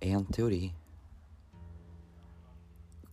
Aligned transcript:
En 0.00 0.24
teori, 0.30 0.74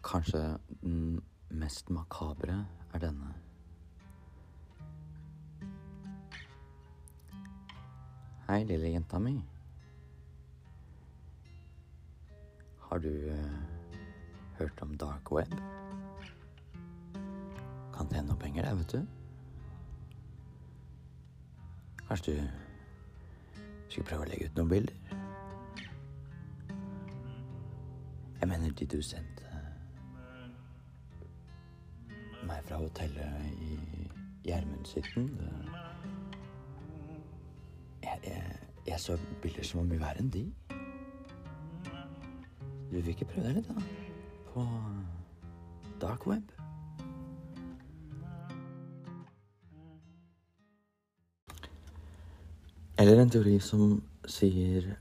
kanskje 0.05 0.41
den 0.83 1.21
mest 1.49 1.89
makabre, 1.89 2.59
er 2.93 3.01
denne. 3.01 3.31
Hei, 8.45 8.59
lille 8.69 8.91
jenta 8.93 9.17
mi. 9.19 9.33
Har 12.85 13.01
du 13.01 13.09
uh, 13.09 13.57
hørt 14.59 14.81
om 14.85 14.93
dark 14.97 15.31
web? 15.33 15.57
Kan 17.97 18.13
tjene 18.13 18.27
noe 18.29 18.37
penger 18.37 18.69
der, 18.69 18.77
vet 18.77 18.93
du. 18.93 19.01
Kanskje 22.05 22.37
du 22.37 22.45
skulle 23.89 24.05
prøve 24.05 24.27
å 24.27 24.29
legge 24.29 24.51
ut 24.51 24.61
noen 24.61 24.73
bilder? 24.77 25.04
Jeg 28.45 28.59
mener 28.59 28.73
de 28.77 28.85
du 28.85 29.01
sendte 29.01 29.43
meg 32.45 32.59
fra 32.67 32.77
hotellet 32.77 33.45
i 33.65 33.77
Gjermundshytten. 34.45 35.31
Jeg, 38.03 38.19
jeg, 38.27 38.43
jeg 38.87 38.99
så 39.01 39.17
bilder 39.41 39.65
som 39.65 39.79
var 39.79 39.87
mye 39.89 40.01
verre 40.03 40.21
enn 40.21 40.29
de. 40.35 40.43
Du 42.91 42.99
vil 42.99 43.09
ikke 43.15 43.25
prøve 43.31 43.47
deg 43.47 43.57
litt, 43.57 43.71
da? 43.71 43.81
På 44.51 44.67
dark 46.03 46.27
web? 46.29 46.53
Eller 53.01 53.23
en 53.25 53.33
teori 53.33 53.57
som 53.71 53.97
sier 54.37 54.93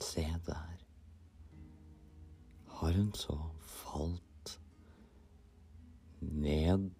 se 0.00 0.24
der. 0.46 0.78
Har 2.66 2.92
hun 2.92 3.12
så 3.14 3.36
falt 3.60 4.60
ned 6.20 6.90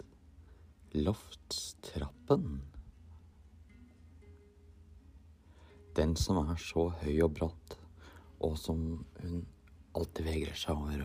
loftstrappen? 0.93 2.63
Den 5.97 6.17
som 6.17 6.41
er 6.49 6.57
så 6.61 6.89
høy 7.03 7.23
og 7.25 7.35
bratt, 7.37 7.77
og 8.43 8.57
som 8.59 9.05
hun 9.21 9.47
alltid 9.95 10.25
vegrer 10.25 10.57
seg 10.57 10.77
over 10.77 11.05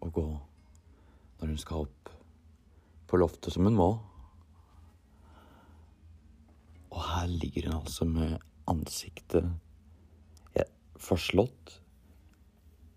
å- 0.00 0.12
gå 0.12 0.28
når 1.38 1.46
hun 1.48 1.58
skal 1.58 1.84
opp 1.84 2.10
på 3.06 3.18
loftet 3.20 3.52
som 3.52 3.64
hun 3.64 3.76
må. 3.76 3.88
Og 6.90 7.02
her 7.04 7.26
ligger 7.26 7.68
hun 7.68 7.80
altså 7.82 8.04
med 8.08 8.38
ansiktet 8.66 9.44
forslått. 11.02 11.78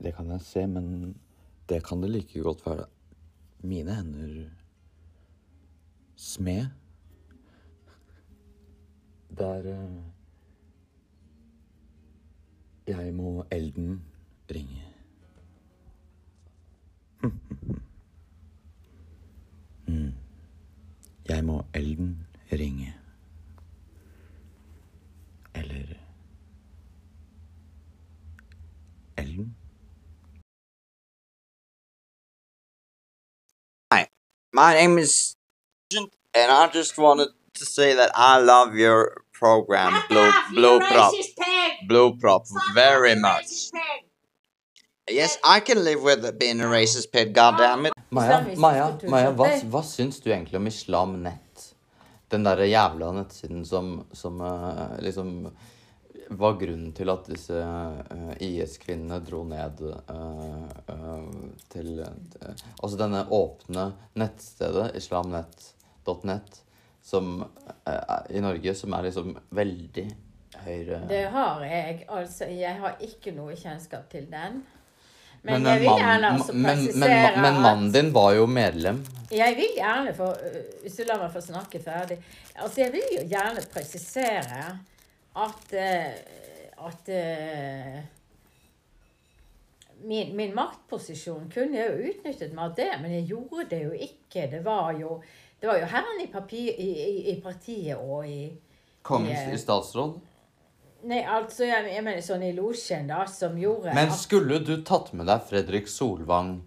Det 0.02 0.16
kan 0.18 0.30
jeg 0.34 0.42
se, 0.46 0.66
men 0.68 1.16
det 1.70 1.84
kan 1.86 2.02
det 2.02 2.10
like 2.12 2.42
godt 2.42 2.66
være 2.66 2.86
mine 3.64 3.96
hender 3.96 4.50
smed. 6.16 6.66
Der 9.38 9.68
eh, 9.74 10.02
Jeg 12.88 13.14
må 13.14 13.46
elden 13.52 14.02
ringe. 14.52 14.84
mm. 19.88 20.14
Jeg 21.30 21.46
må 21.46 21.64
elden 21.74 22.28
ringe. 22.52 23.01
My 34.53 34.73
name 34.73 34.97
is 34.97 35.35
and 36.34 36.51
I 36.51 36.67
just 36.67 36.97
wanted 36.97 37.29
to 37.53 37.66
say 37.66 37.94
that 37.95 38.12
I 38.16 38.39
love 38.39 38.75
your 38.75 39.23
program, 39.34 39.94
Blue 40.09 40.31
Blue 40.53 40.79
Prop, 40.79 41.13
Blue 41.88 42.17
Prop, 42.17 42.45
very 42.73 43.16
much. 43.16 43.72
Yes, 45.09 45.38
I 45.44 45.59
can 45.62 45.84
live 45.84 46.01
with 46.01 46.25
it 46.25 46.39
being 46.39 46.62
a 46.62 46.66
racist 46.66 47.12
pig. 47.12 47.34
God 47.34 47.57
damn 47.57 47.85
it. 47.85 47.94
Maja, 48.12 48.41
Islamistisk 48.41 48.57
Maja, 48.57 48.88
kultur, 48.91 49.09
Maja 49.09 49.29
så 49.31 49.35
hva, 49.35 49.47
hva 49.72 49.81
syns 49.88 50.19
du 50.19 50.31
egentlig 50.31 50.59
om 50.59 50.68
Islam 50.68 51.13
Nett? 51.23 51.68
Den 52.31 52.44
derre 52.44 52.68
jævla 52.68 53.12
nettsiden 53.16 53.66
som, 53.66 54.06
som 54.12 54.41
eh, 54.41 55.00
liksom 55.00 55.47
var 56.38 56.58
grunnen 56.59 56.92
til 56.96 57.12
at 57.12 57.28
disse 57.28 57.58
eh, 57.59 58.34
IS-kvinnene 58.47 59.19
dro 59.25 59.42
ned 59.47 59.81
uh, 59.84 60.66
uh, 60.88 61.30
til 61.72 62.02
Altså 62.02 62.97
denne 63.00 63.25
åpne 63.36 63.90
nettstedet, 64.19 64.92
islamnett.net, 65.00 66.62
som 67.03 67.42
i 68.30 68.42
Norge, 68.44 68.75
som 68.78 68.94
er 68.94 69.08
liksom 69.08 69.34
veldig 69.58 70.06
høyre 70.66 71.00
Det 71.09 71.24
har 71.34 71.64
jeg. 71.66 71.96
Altså, 72.08 72.48
jeg 72.52 72.78
har 72.84 73.02
ikke 73.02 73.34
noe 73.36 73.56
kjennskap 73.58 74.06
til 74.12 74.28
den. 74.31 74.62
Men, 75.42 75.63
Men, 75.63 75.72
jeg 75.72 75.81
vil 75.81 75.98
gjerne 75.98 76.30
altså 76.36 76.53
men, 76.53 76.84
men, 77.02 77.42
men 77.42 77.59
mannen 77.63 77.90
din 77.94 78.12
var 78.13 78.36
jo 78.38 78.46
medlem. 78.46 79.02
Jeg 79.34 79.56
vil 79.58 79.72
gjerne 79.74 80.13
få 80.13 80.28
Hvis 80.84 81.00
du 81.00 81.03
lar 81.08 81.18
meg 81.24 81.31
få 81.34 81.42
snakke 81.42 81.81
ferdig. 81.81 82.19
Altså, 82.56 82.84
jeg 82.84 82.94
vil 82.94 83.16
jo 83.16 83.24
gjerne 83.31 83.63
presisere 83.74 84.62
at 85.36 85.74
øh, 85.74 86.42
at 86.88 87.09
øh, 87.09 88.03
min, 90.03 90.36
min 90.36 90.56
maktposisjon 90.56 91.52
kunne 91.53 91.78
jeg 91.78 91.92
jo 91.92 92.09
utnyttet 92.09 92.56
meg 92.56 92.64
av 92.66 92.75
det, 92.78 92.90
men 93.03 93.14
jeg 93.14 93.28
gjorde 93.30 93.68
det 93.69 93.84
jo 93.84 93.92
ikke. 93.92 94.47
Det 94.52 94.64
var 94.66 94.92
jo, 94.97 95.22
det 95.62 95.69
var 95.69 95.78
jo 95.78 95.90
herren 95.92 96.24
i, 96.24 96.28
papir, 96.31 96.74
i, 96.74 96.90
i, 96.90 97.16
i 97.36 97.38
partiet 97.42 97.97
og 97.97 98.28
i 98.28 98.52
Kongens 99.02 99.53
i 99.53 99.58
statsråd. 99.58 100.19
Nei, 101.09 101.24
altså, 101.25 101.66
jeg, 101.66 101.88
jeg 101.90 102.03
mener 102.06 102.22
sånn 102.22 102.44
i 102.46 102.52
losjen, 102.53 103.08
da, 103.09 103.24
som 103.25 103.56
gjorde 103.58 103.94
Men 103.98 104.12
skulle 104.13 104.59
du 104.62 104.75
tatt 104.86 105.09
med 105.18 105.25
deg 105.25 105.42
Fredrik 105.50 105.90
Solvang 105.90 106.59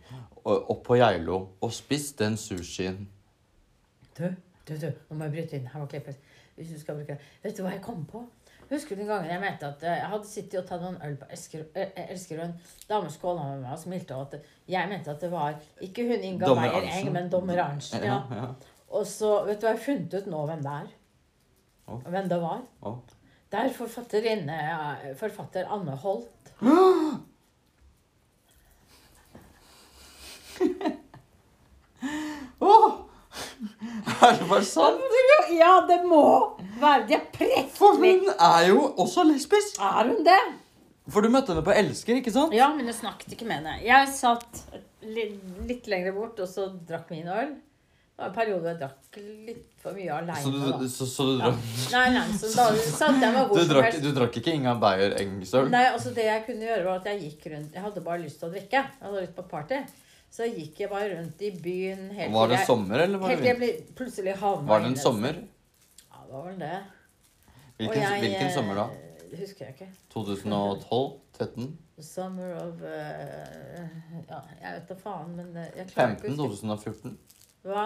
opp 0.44 0.80
på 0.88 0.96
Geilo 0.98 1.36
og 1.62 1.70
spist 1.72 2.18
den 2.18 2.34
sushien 2.36 3.04
Du, 4.18 4.26
du, 4.66 4.74
du, 4.74 4.88
nå 4.90 5.18
må 5.18 5.28
jeg 5.28 5.34
bryte 5.36 5.56
inn. 5.56 5.70
Her 5.70 5.84
var 5.84 5.92
klippet. 5.92 6.18
Hvis 6.58 6.74
du 6.74 6.80
skal 6.82 6.98
bruke 6.98 7.16
Vet 7.42 7.54
du 7.54 7.62
hva 7.62 7.76
jeg 7.76 7.82
kom 7.86 8.02
på? 8.10 8.24
Husker 8.74 8.96
du 8.96 9.02
den 9.04 9.10
gangen 9.10 9.30
jeg 9.30 9.40
mente 9.42 9.68
at 9.68 9.82
eh, 9.86 9.96
jeg 10.00 10.10
hadde 10.10 10.28
sittet 10.28 10.60
og 10.60 10.66
tatt 10.68 10.82
noen 10.82 10.96
øl 11.06 11.16
på 11.20 11.28
Elsker- 11.30 11.66
eh, 11.78 12.04
Elskerød? 12.10 12.54
Dame 12.90 13.10
skåla 13.14 13.48
med 13.52 13.64
meg 13.64 13.72
og 13.76 13.82
smilte, 13.84 14.18
og 14.18 14.34
at 14.34 14.48
jeg 14.74 14.90
mente 14.90 15.12
at 15.14 15.20
det 15.22 15.30
var 15.32 15.54
ikke 15.84 16.06
hun 16.08 16.28
Inga 16.30 16.54
Meyer 16.58 16.88
Eng, 16.90 17.12
men 17.14 17.30
dommer 17.32 17.62
Arntzen. 17.64 18.02
Ja. 18.04 18.20
ja. 18.34 18.48
Og 18.94 19.06
så, 19.06 19.36
vet 19.46 19.60
du 19.60 19.66
hva 19.66 19.74
jeg 19.74 19.78
har 19.80 19.84
funnet 19.86 20.18
ut 20.18 20.30
nå 20.30 20.44
hvem 20.50 20.64
det 20.64 20.74
er? 20.82 20.92
Oh. 21.86 22.00
Hvem 22.00 22.28
det 22.32 22.40
var? 22.42 22.64
Oh. 22.82 22.98
Det 23.52 23.60
er 23.60 23.74
forfatterinne, 23.76 24.58
eh, 25.04 25.14
forfatter 25.18 25.70
Anne 25.70 25.94
Holt. 26.02 26.52
Er 34.24 34.38
det 34.38 34.46
bare 34.48 34.64
sant? 34.64 35.00
Ja, 35.52 35.74
det 35.88 36.00
må 36.08 36.22
være 36.94 37.08
Det 37.10 37.18
er 37.58 37.68
For 37.74 37.98
hun 38.00 38.30
er 38.34 38.68
jo 38.70 38.80
også 39.04 39.26
lesbisk! 39.28 39.80
Er 39.82 40.10
hun 40.12 40.24
det? 40.26 40.40
For 41.12 41.20
du 41.20 41.28
møtte 41.28 41.52
henne 41.52 41.64
på 41.66 41.74
Elsker, 41.76 42.16
ikke 42.22 42.32
sant? 42.32 42.54
Ja, 42.56 42.70
men 42.72 42.88
jeg 42.88 42.96
snakket 42.96 43.34
ikke 43.36 43.44
med 43.48 43.60
henne. 43.60 43.76
Jeg 43.84 44.08
satt 44.14 44.62
litt, 45.04 45.36
litt 45.68 45.88
lenger 45.90 46.14
bort 46.16 46.38
og 46.40 46.48
så 46.48 46.70
drakk 46.88 47.10
min 47.12 47.28
øl. 47.28 47.50
Det 48.14 48.22
var 48.22 48.30
en 48.30 48.34
periode 48.36 48.70
jeg 48.70 48.78
drakk 48.78 49.18
litt 49.18 49.82
for 49.82 49.96
mye 49.98 50.14
aleine. 50.14 50.40
Så 50.40 50.52
du, 50.54 50.86
så, 50.88 51.06
så 51.10 51.26
du, 51.26 51.32
ja. 51.42 51.50
drakk, 51.50 51.66
Nei, 51.92 52.04
nei, 52.14 52.24
så 52.38 52.52
da 52.54 52.66
satt 52.78 53.18
jeg 53.20 53.34
meg 53.34 53.50
hvor 53.50 53.58
du, 53.58 53.64
drakk, 53.72 53.88
helst. 53.90 54.04
du 54.06 54.16
drakk 54.16 54.38
ikke 54.40 54.54
Inga 54.54 54.76
Beyer 54.80 55.16
Engsøl? 55.18 55.68
Nei, 55.74 55.82
altså 55.90 56.14
det 56.16 56.28
jeg 56.28 56.44
kunne 56.46 56.68
gjøre, 56.70 56.84
var 56.86 57.02
at 57.02 57.08
jeg 57.10 57.20
gikk 57.26 57.48
rundt 57.52 57.74
Jeg 57.76 57.84
hadde 57.84 58.04
bare 58.06 58.22
lyst 58.22 58.40
til 58.40 58.48
å 58.48 58.54
drikke. 58.54 58.84
Jeg 58.86 59.08
hadde 59.08 59.24
lyst 59.26 59.34
på 59.36 59.46
party. 59.50 59.82
Så 60.34 60.48
gikk 60.50 60.80
jeg 60.82 60.90
bare 60.90 61.10
rundt 61.12 61.42
i 61.46 61.50
byen 61.62 62.06
helt 62.14 62.32
Var 62.34 62.48
det 62.50 62.56
jeg, 62.60 62.66
sommer, 62.70 63.02
eller 63.04 63.20
var 63.22 63.34
det 63.34 63.52
vinter? 63.58 63.82
plutselig 63.98 64.32
havna 64.40 64.70
Var 64.72 64.80
det 64.82 64.88
en 64.94 64.96
sommer? 64.98 65.36
Var 66.34 66.46
vel 66.48 66.60
det. 66.60 66.84
Hvilken, 67.76 68.00
jeg, 68.02 68.20
hvilken 68.20 68.46
eh, 68.46 68.54
sommer 68.54 68.74
da? 68.74 68.84
Det 69.30 69.38
husker 69.38 69.64
jeg 69.64 69.74
ikke. 69.74 69.86
2012? 70.10 71.20
13? 71.38 71.78
Summer 72.02 72.54
of 72.54 72.80
uh, 72.82 72.88
Ja, 74.28 74.40
jeg 74.62 74.72
vet 74.74 74.88
da 74.88 74.96
faen, 74.98 75.36
men 75.36 75.56
eh, 75.56 75.68
jeg 75.78 75.86
klarer 75.92 76.16
ikke 76.16 76.32
15? 76.32 76.40
å 76.42 76.48
huske. 76.50 76.66
2014? 76.66 77.14
Hva? 77.62 77.84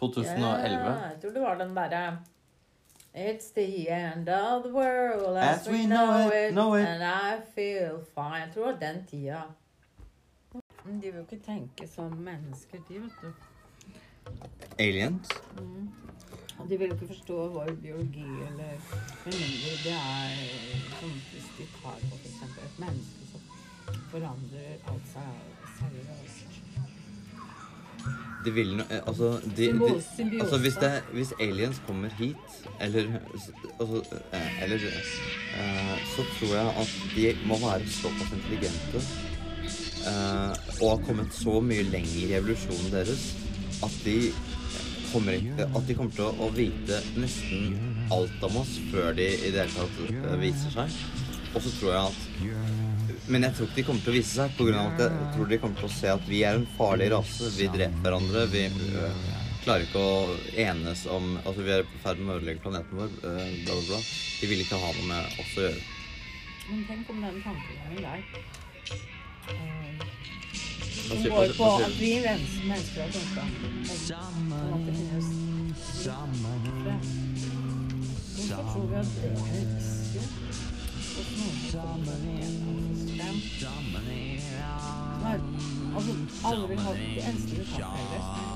2011? 0.00 0.74
Ja, 0.74 0.94
jeg 1.12 1.20
tror 1.22 1.36
det 1.36 1.42
var 1.46 1.60
den 1.62 1.76
derre 1.78 2.02
It's 3.14 3.52
the 3.54 3.68
end 3.94 4.28
of 4.28 4.64
the 4.64 4.72
world 4.74 5.36
as, 5.38 5.60
As 5.60 5.68
we 5.68 5.78
we 5.78 5.86
know, 5.86 6.06
know 6.06 6.30
it, 6.34 6.50
know 6.50 6.74
it. 6.74 6.86
and 6.86 7.04
I 7.04 7.38
feel 7.54 8.00
fine. 8.14 8.40
Jeg 8.42 8.50
tror 8.54 8.66
det 8.66 8.72
var 8.72 8.80
den 8.80 9.04
tida. 9.06 9.42
Men 10.84 10.98
de 10.98 11.12
vil 11.12 11.14
jo 11.14 11.26
ikke 11.30 11.44
tenke 11.46 11.86
som 11.88 12.10
mennesker, 12.10 12.82
de, 12.88 13.02
vet 13.02 13.22
du. 13.22 13.30
Aliens? 14.78 15.30
Og 15.58 15.68
de 16.68 16.78
vil 16.78 16.88
jo 16.88 16.94
ikke 16.94 17.06
forstå 17.06 17.36
vår 17.56 17.70
biologi 17.82 18.30
eller 18.48 18.72
Med 19.24 19.34
mindre 19.40 19.72
det 19.84 19.96
er 19.98 20.30
som 21.00 21.10
hvis 21.30 21.48
vi 21.58 21.66
tar 21.82 21.98
på 22.10 22.16
f.eks. 22.22 22.40
et 22.66 22.78
menneske 22.78 23.28
som 23.32 23.40
forandrer 24.12 24.90
alt 24.92 25.08
seg 25.12 25.30
seriøst. 25.78 26.60
De 28.44 28.52
vil 28.52 28.74
no, 28.76 28.84
eh, 28.90 29.00
altså, 29.08 29.30
de, 29.56 29.66
de, 29.80 30.40
altså 30.40 30.58
hvis, 30.60 30.74
det, 30.80 30.90
hvis 31.12 31.32
aliens 31.40 31.82
kommer 31.86 32.08
hit, 32.18 32.56
eller 32.80 33.06
altså, 33.80 34.02
eh, 34.32 34.62
Eller 34.62 34.76
uh, 34.76 35.98
Så 36.16 36.26
tror 36.38 36.56
jeg 36.56 36.74
at 36.82 36.90
de 37.16 37.48
må 37.48 37.58
være 37.58 37.88
såpass 37.88 38.32
intelligente 38.32 39.00
uh, 40.08 40.52
og 40.82 40.90
har 40.90 41.06
kommet 41.06 41.34
så 41.34 41.60
mye 41.60 41.82
lenger 41.82 42.26
i 42.26 42.32
evolusjonen 42.32 42.92
deres 42.92 43.24
at 43.84 43.96
de 44.04 44.18
kommer, 45.14 45.38
ikke, 45.38 45.68
at 45.70 45.88
de 45.88 45.96
kommer 45.98 46.16
til 46.18 46.42
å, 46.44 46.50
vite 46.54 47.00
nesten 47.16 47.78
alt 48.14 48.46
om 48.46 48.60
oss 48.60 48.76
før 48.90 49.14
de 49.16 49.30
i 49.32 49.52
det 49.54 49.64
hele 49.64 49.74
tatt 49.78 50.02
eh, 50.10 50.34
viser 50.42 50.74
seg. 50.74 50.98
Og 51.54 51.62
så 51.62 51.70
tror 51.78 51.94
jeg 51.94 52.02
at 52.10 52.84
men 53.24 53.46
jeg 53.46 53.56
tror 53.56 53.68
ikke 53.70 53.78
de 53.78 53.84
kommer 53.86 54.04
til 54.04 54.12
å 54.12 54.16
vise 54.18 54.36
seg, 54.36 54.52
på 54.58 54.66
grunn 54.68 54.80
av 54.82 54.90
at 54.92 55.00
jeg 55.06 55.28
tror 55.32 55.48
de 55.48 55.58
kommer 55.62 55.80
til 55.80 55.88
å 55.88 55.94
se 55.94 56.10
at 56.12 56.26
vi 56.28 56.42
er 56.44 56.58
en 56.58 56.66
farlig 56.76 57.06
rase. 57.14 57.48
Vi 57.56 57.68
dreper 57.72 58.02
hverandre. 58.04 58.42
Vi 58.52 58.64
øh, 58.68 59.22
klarer 59.64 59.86
ikke 59.86 60.02
å 60.02 60.34
enes 60.60 61.06
om 61.08 61.30
Altså, 61.40 61.64
vi 61.64 61.72
er 61.72 61.86
i 61.86 62.02
ferd 62.02 62.20
med 62.20 62.34
å 62.34 62.38
ødelegge 62.42 62.64
planeten 62.66 63.00
vår. 63.00 63.14
øh, 63.22 63.40
bla, 63.64 63.78
bla, 63.78 63.84
bla. 63.88 64.00
De 64.40 64.50
vil 64.50 64.64
ikke 64.66 64.80
ha 64.82 64.92
noe 64.98 65.08
med 65.08 65.40
oss 65.40 65.54
å 65.56 65.64
gjøre. 65.64 65.86
Men 66.68 66.84
tenk 66.90 67.14
om 67.14 67.24
den 67.24 67.40
tankegangen 67.44 68.04
der 68.04 68.20
eh, 69.54 70.03
Som 71.22 71.30
går 71.30 71.52
på 71.56 71.64
at 71.76 72.00
vi 72.00 72.10
mennesker 72.68 73.02
har 73.02 73.10
kunnskap 73.12 73.50
om 73.64 74.74
at 74.74 74.80
det 74.86 74.94
finnes. 74.94 75.26
Hvorfor 78.36 78.64
tror 78.72 78.86
vi 78.86 78.96
at 78.96 79.06
det 79.14 79.24
er 79.24 79.94
er 85.24 85.40
Altså, 85.96 86.12
alle 86.44 86.68
vil 86.68 86.78
ha 86.78 86.92
det 86.92 87.28
eneste 87.28 87.50
vi 87.50 87.64
kan 87.64 87.64
felles 87.74 88.54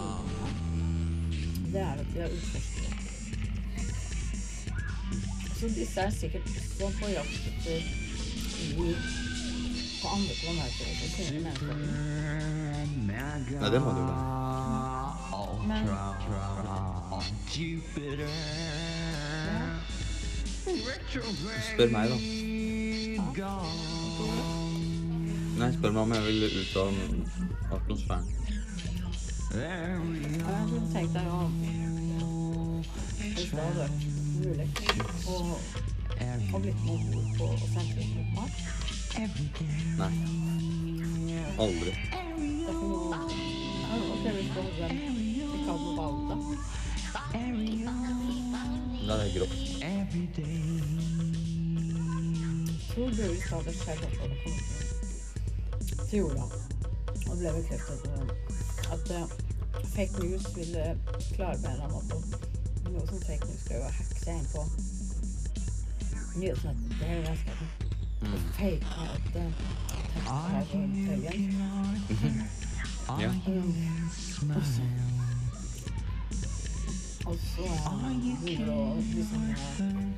det 1.73 1.81
er 1.81 1.93
at 1.93 2.15
vi 2.15 2.21
har 2.21 2.29
utforskere. 2.29 2.93
Så 5.61 5.69
disse 5.69 6.01
er 6.01 6.11
sikkert 6.11 6.43
også 6.83 6.99
på 7.01 7.11
jakt 7.13 7.49
etter 7.51 7.81
liv 8.77 9.28
på 10.03 10.09
andre 10.09 10.35
sine. 10.35 11.53
Nei, 13.09 13.71
det 13.71 13.81
må 13.83 13.91
du 13.91 14.01
jo 14.01 14.07
være. 14.09 14.19
Men 15.69 15.83
Spør 21.73 21.89
meg, 21.93 22.05
da. 22.09 22.17
Nei, 25.59 25.71
spør 25.75 25.91
meg 25.93 26.03
om 26.03 26.13
jeg 26.15 26.23
vil 26.27 26.39
ut 26.61 26.77
av 26.83 26.89
atmosfæren. 27.79 28.27
tenkt 30.93 31.13
deg 31.17 31.27
å 31.33 31.41
mulig 34.39 34.69
å 36.19 36.59
blitt 36.63 36.81
med 36.85 36.93
om 36.95 37.03
bord 37.13 37.31
på 37.39 37.45
og 37.45 37.69
sendt 37.73 37.93
ut 37.99 38.11
mot 38.17 38.29
Mars 38.35 38.57
Nei. 39.99 40.15
Aldri. 41.59 41.93
Derfor 42.69 42.87
må 42.89 42.97
ja, 43.13 43.19
Ok, 43.99 44.25
hvis 44.35 44.49
du 44.49 44.59
hadde 44.59 44.99
ikke 44.99 45.71
hadde 45.71 45.91
valgt 45.99 46.25
det. 46.29 46.39
Da 49.09 49.13
er 49.15 49.23
det 49.23 49.31
grått. 49.35 49.57
Tror 52.93 53.09
du 53.11 53.23
hvis 53.23 53.43
det 53.43 53.53
hadde 53.55 53.73
skjedd 53.79 54.01
at 54.05 54.11
det 54.11 54.19
hadde 54.19 54.37
til 56.09 56.19
jorda 56.23 56.45
og 57.29 57.35
det 57.37 57.39
ble 57.39 57.51
bekreftet 57.59 57.99
at- 58.19 58.93
at 58.95 59.11
eh, 59.11 59.27
fake 59.95 60.15
news 60.23 60.45
ville 60.57 60.85
eller 61.73 61.85
annen 61.85 61.93
måte 61.93 62.17
Noe 62.89 63.05
som 63.11 63.19
fake 63.21 63.45
news 63.51 63.61
skal 63.65 63.77
jo 63.77 63.83
hacke 63.99 64.17
seg 64.23 64.35
inn 64.39 64.49
på 64.55 64.63
nyhetsnettet 66.39 66.87
til 66.99 67.07
hele 67.07 67.23
menneskeheten. 67.23 67.69
Og 68.21 68.39
fake 68.59 68.87
med 68.99 69.09
at 69.15 69.37
eh, 69.37 69.51
teksten 70.13 70.33
er 70.35 70.65
så 70.71 70.77
intelligent. 70.77 71.53
Ja. 73.09 73.29
Og 73.29 74.63
så 74.65 74.83
Og 77.29 77.37
så 77.45 77.65
eh, 77.65 78.15
begynner 78.45 78.65
det 78.65 78.75
å 78.75 78.95
bli 79.13 79.23
sånn 79.29 80.15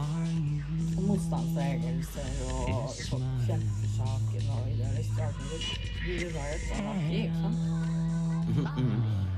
og 0.00 1.02
motstandsbevegelser 1.06 2.28
og 2.46 2.90
folk 3.10 3.22
kjemper 3.46 3.74
for 3.80 3.88
saken 3.96 4.44
og 4.54 4.62
idealister 4.72 5.22
og 5.22 5.26
alt 5.26 5.36
mulig. 5.40 5.62
Så 5.62 5.74
blir 6.04 6.18
det 6.18 6.30
riot 6.36 6.62
og 6.70 6.76
anarki, 6.78 7.18
ikke 7.24 7.38
sant? 7.42 7.58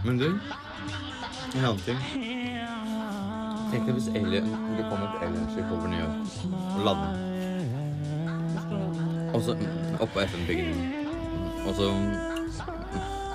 Men 0.05 0.19
du, 0.19 0.29
en 0.29 1.65
annen 1.65 1.81
ting. 1.87 2.92
Tenk 3.73 3.87
deg 3.89 3.95
hvis 3.97 4.09
alien, 4.13 4.49
det 4.77 4.85
kom 4.91 5.01
et 5.07 5.23
alienskip 5.25 5.71
over 5.73 5.89
New 5.89 6.01
York 6.03 6.17
og 6.77 6.81
landa. 6.87 7.09
Og 9.33 9.41
så 9.47 9.55
oppå 10.05 10.21
FN-bygningen. 10.27 10.83
Og 11.67 11.73
så 11.79 11.87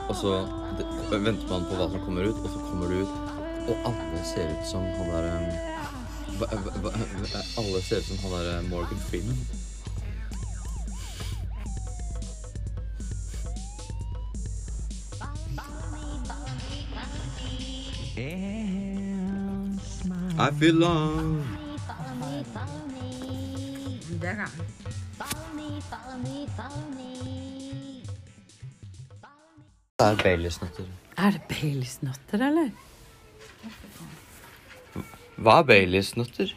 Og 0.08 0.16
så 0.16 0.30
det- 0.78 1.22
venter 1.26 1.48
man 1.50 1.66
på 1.68 1.76
hva 1.76 1.90
som 1.92 2.00
kommer 2.06 2.22
ut, 2.30 2.38
og 2.44 2.50
så 2.50 2.60
kommer 2.70 2.88
det 2.88 2.98
ut, 3.02 3.14
og 3.68 3.76
alle 3.90 4.20
ser 4.24 4.48
ut 4.54 4.68
som 4.68 4.82
han 4.82 5.10
der 5.12 5.26
um, 5.36 5.48
Alle 7.58 7.82
ser 7.82 7.98
ut 7.98 8.06
som 8.06 8.18
han 8.24 8.32
der 8.32 8.60
uh, 8.60 8.70
Morgan 8.70 9.00
Freeman. 9.10 9.38
I 20.40 20.52
feel 20.60 20.76
love. 20.76 21.44
Det 24.22 24.36
kan 24.36 24.48
Det 30.00 30.06
er 30.06 30.16
Baileys-nøtter. 30.24 30.86
Er 31.18 31.32
det 31.32 31.42
Baileys-nøtter, 31.50 32.44
eller? 32.48 32.70
Hva 35.38 35.56
er 35.60 35.64
Baileys-nøtter? 35.72 36.54